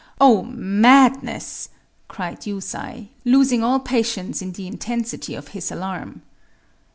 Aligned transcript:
"Oh, 0.19 0.41
madness!" 0.41 1.69
cried 2.07 2.47
Yusai,—losing 2.47 3.61
all 3.63 3.79
patience 3.79 4.41
in 4.41 4.51
the 4.53 4.65
intensity 4.65 5.35
of 5.35 5.49
his 5.49 5.69
alarm. 5.71 6.23